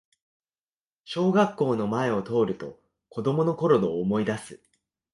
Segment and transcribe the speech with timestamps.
[1.05, 4.59] 小学校の前を通ると子供のころを思いだす